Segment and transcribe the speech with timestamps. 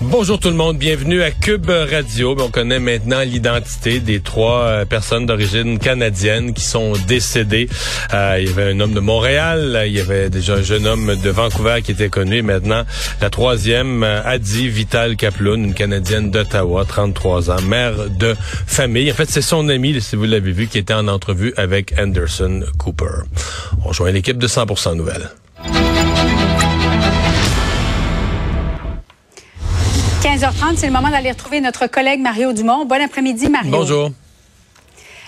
[0.00, 2.36] Bonjour tout le monde, bienvenue à Cube Radio.
[2.38, 7.68] On connaît maintenant l'identité des trois euh, personnes d'origine canadienne qui sont décédées.
[8.14, 11.16] Euh, il y avait un homme de Montréal, il y avait déjà un jeune homme
[11.16, 12.42] de Vancouver qui était connu.
[12.42, 12.84] Maintenant,
[13.20, 19.10] la troisième, euh, Adi Vital Kaploun, une Canadienne d'Ottawa, 33 ans, mère de famille.
[19.10, 22.62] En fait, c'est son ami, si vous l'avez vu, qui était en entrevue avec Anderson
[22.78, 23.24] Cooper.
[23.84, 25.28] On rejoint l'équipe de 100% Nouvelles.
[30.38, 32.84] 15h30, c'est le moment d'aller retrouver notre collègue Mario Dumont.
[32.84, 33.72] Bon après-midi, Mario.
[33.72, 34.10] Bonjour.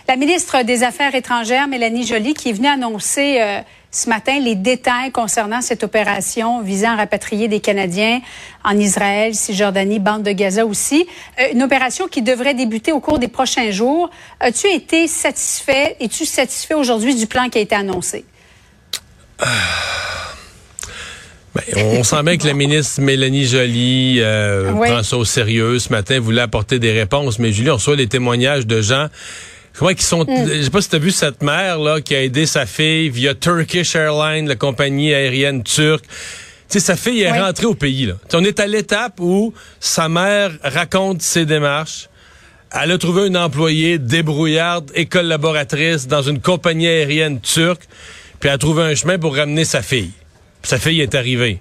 [0.06, 4.54] La ministre des Affaires étrangères, Mélanie Joly, qui est venue annoncer euh, ce matin les
[4.54, 8.20] détails concernant cette opération visant à rapatrier des Canadiens
[8.62, 11.08] en Israël, Cisjordanie, bande de Gaza aussi.
[11.40, 14.10] Euh, une opération qui devrait débuter au cours des prochains jours.
[14.38, 18.24] As-tu été satisfait, es-tu satisfait aujourd'hui du plan qui a été annoncé?
[21.76, 25.78] On sent bien que la ministre Mélanie Joly euh, prend ça au sérieux.
[25.78, 27.38] Ce matin, voulait apporter des réponses.
[27.38, 29.08] Mais Julie, on reçoit les témoignages de gens
[29.80, 30.24] comment qui sont.
[30.24, 30.48] Mm.
[30.48, 33.08] Je sais pas si tu as vu cette mère là qui a aidé sa fille
[33.08, 36.04] via Turkish Airlines, la compagnie aérienne turque.
[36.04, 38.06] Tu sais, sa fille est rentrée au pays.
[38.06, 38.14] Là.
[38.34, 42.08] on est à l'étape où sa mère raconte ses démarches.
[42.72, 47.82] Elle a trouvé une employée débrouillarde et collaboratrice dans une compagnie aérienne turque,
[48.38, 50.12] puis elle a trouvé un chemin pour ramener sa fille
[50.62, 51.60] sa fille est arrivée.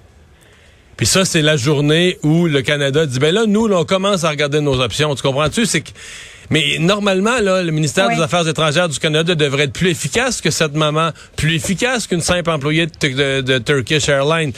[0.98, 4.30] Puis ça, c'est la journée où le Canada dit, ben là, nous, on commence à
[4.30, 5.16] regarder nos options.
[5.16, 5.66] Tu comprends-tu?
[5.66, 5.92] C'est que...
[6.50, 10.50] Mais normalement, là, le ministère des Affaires étrangères du Canada devrait être plus efficace que
[10.50, 14.52] cette maman, plus efficace qu'une simple employée de, Turkish Airlines.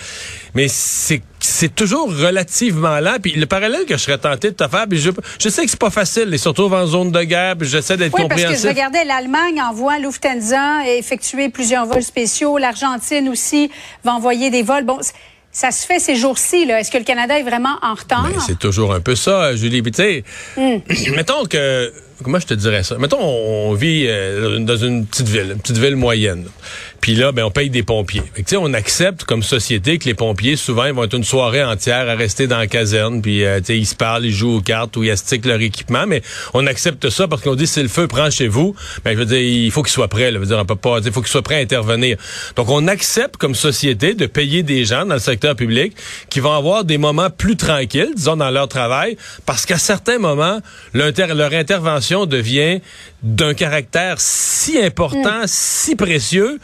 [0.56, 3.18] Mais c'est c'est toujours relativement lent.
[3.22, 5.70] Puis le parallèle que je serais tenté de te faire, puis je, je sais que
[5.70, 8.50] c'est pas facile, et surtout en zone de guerre, puis j'essaie d'être oui, compréhensif.
[8.50, 12.58] parce que je regardais, l'Allemagne envoie Lufthansa effectuer plusieurs vols spéciaux.
[12.58, 13.70] L'Argentine aussi
[14.04, 14.86] va envoyer des vols.
[14.86, 15.00] Bon,
[15.52, 16.66] ça se fait ces jours-ci.
[16.66, 16.80] Là.
[16.80, 18.30] Est-ce que le Canada est vraiment en retard?
[18.32, 19.82] Ben, c'est toujours un peu ça, Julie.
[19.82, 20.24] Puis tu sais,
[20.58, 20.80] hmm.
[21.16, 21.92] mettons que
[22.24, 22.98] comment je te dirais ça?
[22.98, 26.46] Mettons, on vit euh, dans une petite ville, une petite ville moyenne.
[27.02, 28.22] Puis là, ben, on paye des pompiers.
[28.34, 31.64] Fait que, on accepte comme société que les pompiers, souvent, ils vont être une soirée
[31.64, 34.96] entière à rester dans la caserne, puis euh, ils se parlent, ils jouent aux cartes
[34.98, 36.22] ou ils astiquent leur équipement, mais
[36.54, 39.26] on accepte ça parce qu'on dit si le feu prend chez vous, ben, je veux
[39.26, 40.30] dire, il faut qu'il soit prêt.
[40.30, 42.18] Là, veut dire, on peut pas, il faut qu'il soit prêt à intervenir.
[42.56, 45.94] Donc, on accepte comme société de payer des gens dans le secteur public
[46.30, 50.60] qui vont avoir des moments plus tranquilles, disons, dans leur travail, parce qu'à certains moments,
[50.94, 52.82] leur intervention devient
[53.24, 55.48] d'un caractère si important, mm.
[55.48, 56.60] si précieux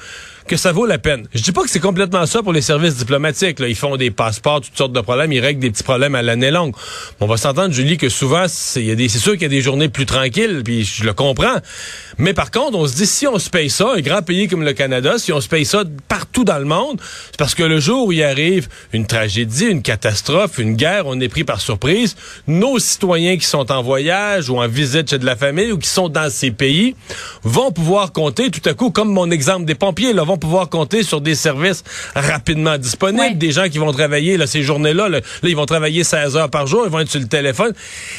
[0.47, 1.27] que ça vaut la peine.
[1.33, 3.59] Je dis pas que c'est complètement ça pour les services diplomatiques.
[3.59, 3.67] Là.
[3.67, 6.51] Ils font des passeports, toutes sortes de problèmes, ils règlent des petits problèmes à l'année
[6.51, 6.73] longue.
[7.19, 10.61] On va s'entendre, Julie, que souvent, c'est sûr qu'il y a des journées plus tranquilles,
[10.63, 11.57] puis je le comprends.
[12.17, 14.63] Mais par contre, on se dit, si on se paye ça, un grand pays comme
[14.63, 17.79] le Canada, si on se paye ça partout dans le monde, c'est parce que le
[17.79, 22.15] jour où il arrive une tragédie, une catastrophe, une guerre, on est pris par surprise.
[22.47, 25.89] Nos citoyens qui sont en voyage ou en visite chez de la famille ou qui
[25.89, 26.95] sont dans ces pays
[27.43, 31.03] vont pouvoir compter tout à coup, comme mon exemple des pompiers, là, vont pouvoir compter
[31.03, 31.83] sur des services
[32.15, 35.09] rapidement disponibles, des gens qui vont travailler là, ces journées-là.
[35.09, 37.73] Là, ils vont travailler 16 heures par jour, ils vont être sur le téléphone.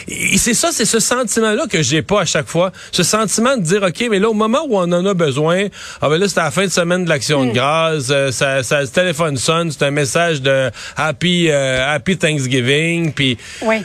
[0.09, 2.73] Et c'est ça, c'est ce sentiment-là que j'ai pas à chaque fois.
[2.93, 5.67] Ce sentiment de dire, OK, mais là, au moment où on en a besoin,
[6.01, 7.55] ah ben là, c'est à la fin de semaine de l'action de hmm.
[7.55, 13.13] grâce, euh, ça, ça, le téléphone sonne, c'est un message de Happy, euh, Happy Thanksgiving,
[13.13, 13.39] puis...
[13.63, 13.77] Oui.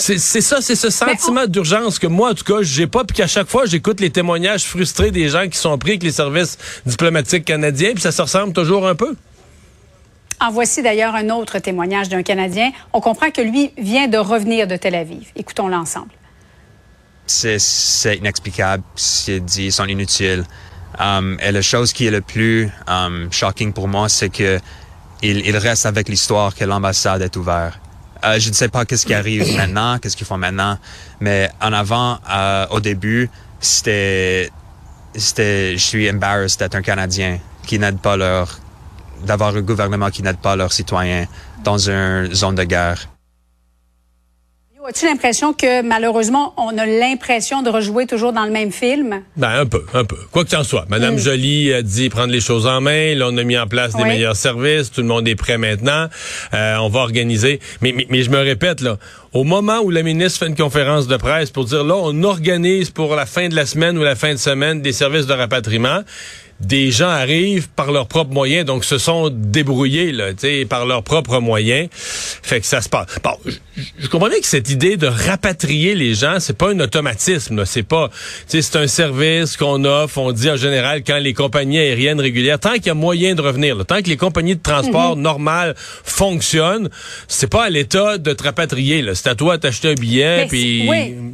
[0.00, 3.26] C'est ça, c'est ce sentiment d'urgence que moi, en tout cas, j'ai pas, puis qu'à
[3.26, 6.56] chaque fois, j'écoute les témoignages frustrés des gens qui sont pris avec les services
[6.86, 9.14] diplomatiques canadiens, puis ça se ressemble toujours un peu.
[10.40, 12.72] En voici d'ailleurs un autre témoignage d'un Canadien.
[12.94, 15.28] On comprend que lui vient de revenir de Tel Aviv.
[15.36, 16.10] Écoutons-le ensemble.
[17.26, 20.44] C'est inexplicable, c'est dit, sont inutiles.
[20.98, 24.58] Um, et la chose qui est le plus um, shocking pour moi, c'est que
[25.22, 27.78] il reste avec l'histoire que l'ambassade est ouverte.
[28.24, 30.78] Euh, je ne sais pas qu'est-ce qui arrive maintenant, qu'est-ce qu'ils font maintenant,
[31.20, 33.30] mais en avant, euh, au début,
[33.60, 34.50] c'était,
[35.14, 38.58] c'était, je suis embarrassed d'être un Canadien qui n'aide pas leur,
[39.24, 41.26] d'avoir un gouvernement qui n'aide pas leurs citoyens
[41.64, 43.08] dans une zone de guerre.
[44.90, 49.22] As-tu l'impression que malheureusement, on a l'impression de rejouer toujours dans le même film?
[49.36, 50.16] Ben, un peu, un peu.
[50.32, 50.84] Quoi que en soit.
[50.88, 51.18] Madame mm.
[51.18, 53.14] Jolie a dit prendre les choses en main.
[53.14, 54.90] Là, on a mis en place des meilleurs services.
[54.90, 56.08] Tout le monde est prêt maintenant.
[56.54, 57.60] Euh, on va organiser.
[57.82, 58.98] Mais, mais, je me répète, là,
[59.32, 62.90] au moment où la ministre fait une conférence de presse pour dire là, on organise
[62.90, 66.00] pour la fin de la semaine ou la fin de semaine des services de rapatriement,
[66.60, 70.26] des gens arrivent par leurs propres moyens, donc se sont débrouillés là,
[70.68, 71.88] par leurs propres moyens.
[71.90, 73.06] Fait que ça se passe.
[73.24, 73.30] Bon,
[73.98, 77.64] je, comprends bien que cette idée de rapatrier les gens, c'est pas un automatisme.
[77.64, 78.10] C'est pas,
[78.46, 80.18] c'est un service qu'on offre.
[80.18, 83.40] On dit en général quand les compagnies aériennes régulières, tant qu'il y a moyen de
[83.40, 85.22] revenir, tant que les compagnies de transport mhm.
[85.22, 86.90] normales fonctionnent,
[87.26, 89.04] c'est pas à l'État de te rapatrier.
[89.14, 90.88] C'est à toi d'acheter un billet, puis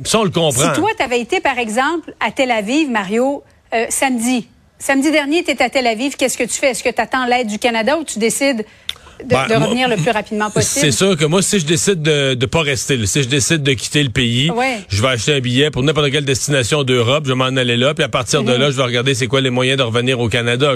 [0.05, 0.75] ça on le comprend.
[0.75, 3.43] Si toi t'avais été par exemple à Tel Aviv, Mario,
[3.75, 4.47] euh, samedi
[4.79, 6.17] Samedi dernier, tu étais à Tel Aviv.
[6.17, 6.71] Qu'est-ce que tu fais?
[6.71, 8.67] Est-ce que tu attends l'aide du Canada ou tu décides
[9.25, 10.87] de, ben, revenir le plus rapidement possible.
[10.87, 13.73] C'est sûr que moi, si je décide de ne pas rester, si je décide de
[13.73, 14.51] quitter le pays,
[14.89, 17.95] je vais acheter un billet pour n'importe quelle destination d'Europe, je vais m'en aller là,
[17.95, 18.61] puis à partir de mhm.
[18.61, 20.75] là, je vais regarder c'est quoi les moyens de revenir au Canada.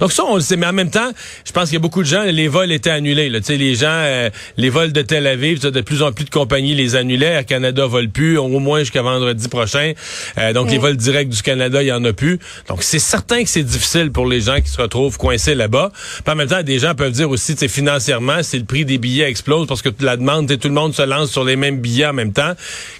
[0.00, 1.10] Donc ça, on le sait, mais en même temps,
[1.44, 3.28] je pense qu'il y a beaucoup de gens, les vols étaient annulés.
[3.28, 3.40] Là.
[3.48, 6.96] Les gens, euh, les vols de Tel Aviv, de plus en plus de compagnies les
[6.96, 7.32] annulaient.
[7.34, 9.92] Air Canada vole plus, au moins jusqu'à vendredi prochain.
[10.38, 12.38] Euh, donc les vols directs du Canada, il y en a plus.
[12.68, 15.92] Donc c'est certain que c'est difficile pour les gens qui se retrouvent coincés là-bas.
[16.26, 19.66] En même temps, des gens peuvent dire aussi, financièrement, si le prix des billets explose
[19.66, 22.32] parce que la demande, tout le monde se lance sur les mêmes billets en même
[22.32, 22.52] temps.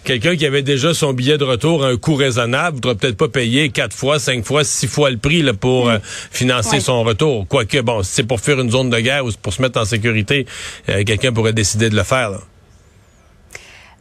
[0.05, 3.29] Quelqu'un qui avait déjà son billet de retour à un coût raisonnable voudra peut-être pas
[3.29, 5.99] payer quatre fois, cinq fois, six fois le prix là, pour euh,
[6.31, 7.47] financer son retour.
[7.49, 9.85] Quoique, bon, si c'est pour faire une zone de guerre ou pour se mettre en
[9.85, 10.47] sécurité,
[10.89, 12.41] euh, quelqu'un pourrait décider de le faire.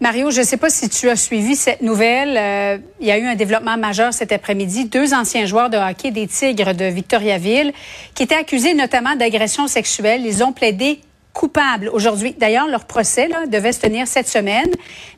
[0.04, 2.36] Mario, je ne sais pas si tu as suivi cette nouvelle.
[2.38, 4.84] Euh, il y a eu un développement majeur cet après-midi.
[4.84, 7.72] Deux anciens joueurs de hockey des Tigres de Victoriaville
[8.14, 10.26] qui étaient accusés notamment d'agression sexuelle.
[10.26, 11.00] Ils ont plaidé
[11.32, 12.36] coupables aujourd'hui.
[12.38, 14.68] D'ailleurs, leur procès devait se tenir cette semaine.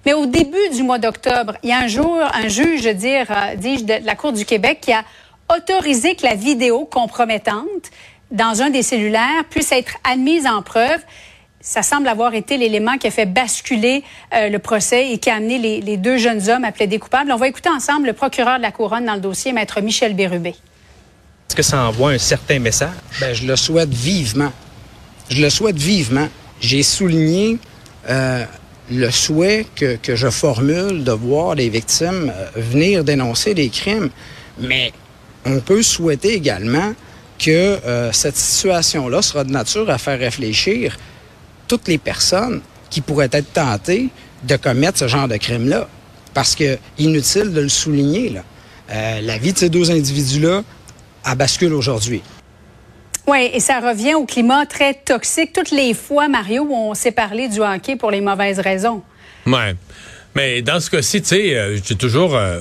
[0.05, 3.55] Mais au début du mois d'octobre, il y a un jour, un juge, dire, euh,
[3.55, 5.03] de la Cour du Québec qui a
[5.51, 7.89] autorisé que la vidéo compromettante
[8.29, 10.99] dans un des cellulaires puisse être admise en preuve
[11.65, 14.03] ça semble avoir été l'élément qui a fait basculer
[14.33, 17.31] euh, le procès et qui a amené les, deux jeunes hommes à plaider coupables.
[17.31, 20.49] On va écouter ensemble le procureur de la Couronne dans le dossier, maître Michel Bérubé.
[20.49, 22.93] Est-ce que ça envoie un certain message?
[23.19, 24.51] Ben, je le souhaite vivement.
[25.29, 26.27] Je le souhaite vivement.
[26.61, 27.57] J'ai souligné
[28.09, 28.45] euh,
[28.91, 34.11] le souhait que, que, je formule de voir les victimes euh, venir dénoncer des crimes,
[34.59, 34.93] mais
[35.45, 36.93] on peut souhaiter également
[37.39, 37.79] que
[38.13, 40.97] cette situation-là sera de nature à faire réfléchir
[41.67, 44.09] toutes les personnes qui pourraient être tentées
[44.43, 45.87] de commettre ce genre de crime-là.
[46.33, 48.43] Parce que, inutile de le souligner, là,
[48.91, 50.63] euh, la vie de ces deux individus-là
[51.23, 52.21] a bascule aujourd'hui.
[53.27, 55.51] Oui, et ça revient au climat très toxique.
[55.53, 59.01] Toutes les fois, Mario, où on s'est parlé du hockey pour les mauvaises raisons.
[59.47, 59.53] Oui.
[60.35, 62.35] Mais dans ce cas-ci, tu sais, euh, j'ai toujours...
[62.35, 62.59] Euh,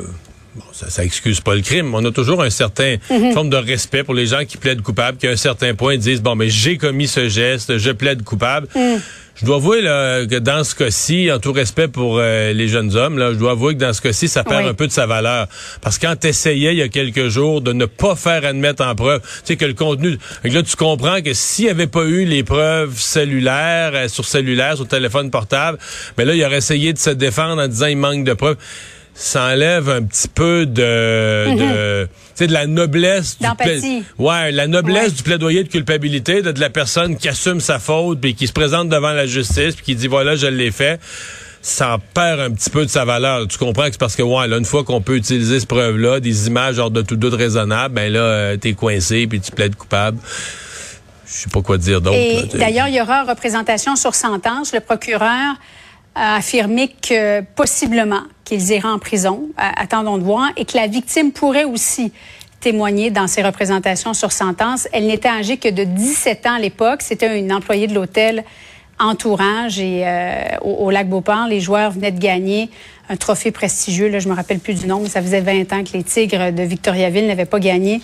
[0.55, 1.95] bon, ça, ça excuse pas le crime.
[1.95, 3.33] On a toujours un certain mhm.
[3.33, 6.23] forme de respect pour les gens qui plaident coupables, qui à un certain point disent
[6.23, 8.69] bon, mais j'ai commis ce geste, je plaide coupable.
[8.75, 9.01] Mhm.
[9.37, 12.95] Je dois avouer là, que dans ce cas-ci, en tout respect pour euh, les jeunes
[12.95, 15.07] hommes, là, je dois avouer que dans ce cas-ci, ça perd un peu de sa
[15.07, 15.49] valeur.
[15.81, 18.95] Parce que quand t'essayais il y a quelques jours de ne pas faire admettre en
[18.95, 22.25] preuve, tu sais que le contenu, là tu comprends que s'il n'y avait pas eu
[22.25, 25.79] les preuves cellulaires, euh, sur cellulaire, sur téléphone portable,
[26.17, 28.57] mais ben là il aurait essayé de se défendre en disant il manque de preuves
[29.15, 33.47] ça enlève un petit peu de, mm de, de la noblesse du
[34.19, 38.35] ouais la noblesse du plaidoyer de culpabilité de, la personne qui assume sa faute puis
[38.35, 41.01] qui se présente devant la justice puis qui dit voilà je l'ai fait
[41.65, 43.49] ça perd un petit peu de sa valeur.
[43.49, 46.21] Tu comprends que c'est parce que ouais, là, une fois qu'on peut utiliser cette preuve-là,
[46.21, 49.75] des images hors de tout doute raisonnable, ben là, euh, t'es coincé puis tu plaides
[49.75, 50.19] coupable.
[51.27, 52.59] Je sais pas quoi dire d'autre.
[52.59, 54.75] D'ailleurs, il y aura représentation sur sentence.
[54.75, 55.55] Le procureur
[56.15, 61.33] a affirmé que possiblement qu'ils iraient en prison, attendons de voir, et que la victime
[61.33, 62.13] pourrait aussi
[62.61, 64.89] témoigner dans ses représentations sur sentence.
[64.93, 67.03] Elle n'était âgée que de 17 ans à l'époque.
[67.03, 68.45] C'était une employée de l'hôtel
[68.99, 72.71] Entourage et euh, au, lac Beauport, les joueurs venaient de gagner
[73.09, 74.09] un trophée prestigieux.
[74.09, 76.53] Là, je me rappelle plus du nom, mais ça faisait 20 ans que les Tigres
[76.53, 78.01] de Victoriaville n'avaient pas gagné.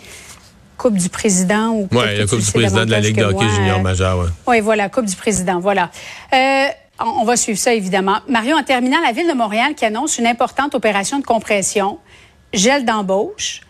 [0.76, 3.81] Coupe du président ou Oui, la Coupe du président de la Ligue de hockey junior
[3.81, 4.19] majeur.
[4.19, 4.26] Ouais.
[4.49, 5.90] Oui, voilà, Coupe du président, voilà.
[6.35, 6.67] Euh,
[7.00, 8.19] on va suivre ça, évidemment.
[8.28, 11.99] Mario, en terminant, la Ville de Montréal qui annonce une importante opération de compression,
[12.52, 13.61] gel d'embauche,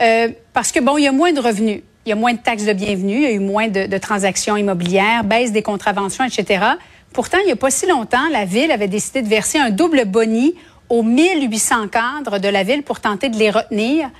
[0.00, 2.38] euh, parce que, bon, il y a moins de revenus, il y a moins de
[2.38, 6.64] taxes de bienvenue, il y a eu moins de, transactions immobilières, baisse des contraventions, etc.
[7.12, 10.04] Pourtant, il n'y a pas si longtemps, la Ville avait décidé de verser un double
[10.04, 10.54] boni
[10.88, 14.10] aux 1800 cadres de la Ville pour tenter de les retenir.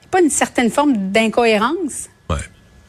[0.00, 2.08] Il a pas une certaine forme d'incohérence?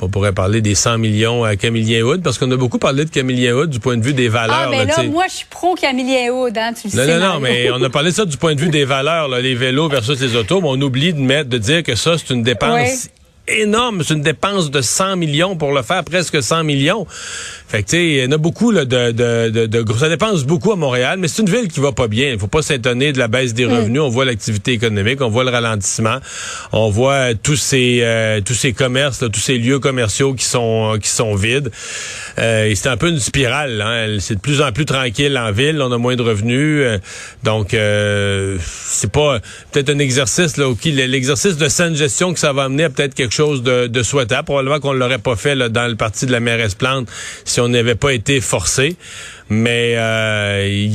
[0.02, 3.10] On pourrait parler des 100 millions à Camillien Hood, parce qu'on a beaucoup parlé de
[3.10, 4.68] Camillien Hood du point de vue des valeurs.
[4.68, 7.20] Ah, mais là, moi, je suis pro Camillien Hood, hein, tu le non, sais.
[7.20, 9.56] Non, non, mais on a parlé ça du point de vue des valeurs, là, les
[9.56, 12.44] vélos versus les autos, mais on oublie de mettre, de dire que ça, c'est une
[12.44, 13.10] dépense
[13.50, 14.04] énorme.
[14.04, 17.08] C'est une dépense de 100 millions pour le faire, presque 100 millions.
[17.70, 20.10] Fait que, tu sais, il y en a beaucoup là, de, de, de, de, Ça
[20.10, 22.32] dépense beaucoup à Montréal, mais c'est une ville qui va pas bien.
[22.32, 24.02] Il faut pas s'étonner de la baisse des revenus.
[24.02, 26.18] On voit l'activité économique, on voit le ralentissement,
[26.72, 31.10] on voit tous ces euh, tous ces commerces, tous ces lieux commerciaux qui sont qui
[31.10, 31.70] sont vides.
[32.40, 33.82] Euh, c'est un peu une spirale.
[33.82, 34.18] Hein.
[34.20, 35.82] C'est de plus en plus tranquille en ville.
[35.82, 36.82] On a moins de revenus.
[36.84, 36.98] Euh,
[37.44, 39.40] donc, euh, c'est pas
[39.72, 43.34] peut-être un exercice là, l'exercice de saine gestion que ça va amener à peut-être quelque
[43.34, 44.46] chose de, de souhaitable.
[44.46, 47.08] Probablement qu'on l'aurait pas fait là, dans le parti de la mairesse Plante
[47.46, 48.96] si on n'avait pas été forcé.
[49.52, 50.88] Mais euh,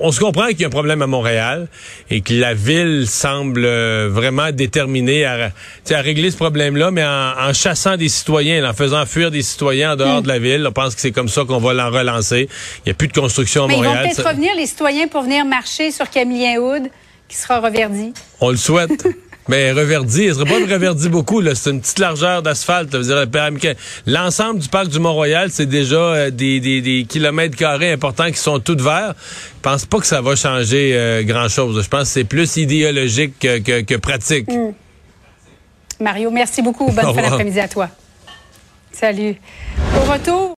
[0.00, 1.68] on, se comprend qu'il y a un problème à Montréal
[2.10, 5.52] et que la ville semble euh, vraiment déterminée à,
[5.88, 9.96] à régler ce problème-là, mais en, chassant des citoyens, en faisant fuir des citoyens en
[9.96, 10.22] dehors hmm.
[10.24, 10.66] de la ville.
[10.68, 12.48] On pense que c'est comme ça qu'on va l'en relancer.
[12.78, 13.92] Il n'y a plus de construction à mais Montréal.
[13.94, 16.88] Ils vont peut-être revenir, les citoyens, pour venir marcher sur Camillien Hood,
[17.28, 18.12] qui sera reverdi.
[18.40, 19.06] On le souhaite.
[19.48, 21.40] Mais reverdi, il serait pas reverdi beaucoup.
[21.40, 21.54] Là.
[21.54, 22.96] C'est une petite largeur d'asphalte.
[24.06, 28.38] L'ensemble du parc du Mont-Royal, c'est déjà euh, des, des, des, kilomètres carrés importants qui
[28.38, 29.14] sont tous verts.
[29.56, 31.82] Je pense pas que ça va changer euh, grand-chose.
[31.82, 34.48] Je pense que c'est plus idéologique que, que, pratique.
[34.48, 34.72] Hmm.
[36.00, 36.86] Mario, merci beaucoup.
[36.86, 37.88] Bonne fin d'après-midi à toi.
[38.92, 39.36] Salut.
[39.96, 40.50] Au retour...